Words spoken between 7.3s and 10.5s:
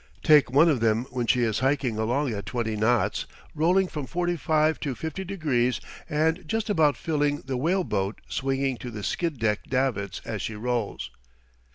the whale boat swinging to the skid deck davits as